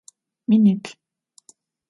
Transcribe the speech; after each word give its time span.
Miniplh'. 0.47 0.93